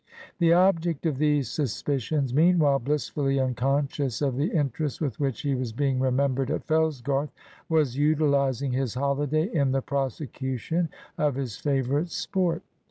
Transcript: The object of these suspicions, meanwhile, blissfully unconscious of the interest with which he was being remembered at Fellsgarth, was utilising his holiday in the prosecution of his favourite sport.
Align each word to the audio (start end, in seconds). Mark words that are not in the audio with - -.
The 0.39 0.51
object 0.51 1.05
of 1.05 1.19
these 1.19 1.47
suspicions, 1.47 2.33
meanwhile, 2.33 2.79
blissfully 2.79 3.39
unconscious 3.39 4.19
of 4.19 4.35
the 4.35 4.49
interest 4.49 4.99
with 4.99 5.19
which 5.19 5.41
he 5.41 5.53
was 5.53 5.73
being 5.73 5.99
remembered 5.99 6.49
at 6.49 6.65
Fellsgarth, 6.65 7.29
was 7.69 7.97
utilising 7.99 8.71
his 8.71 8.95
holiday 8.95 9.43
in 9.43 9.73
the 9.73 9.83
prosecution 9.83 10.89
of 11.19 11.35
his 11.35 11.55
favourite 11.57 12.09
sport. 12.09 12.63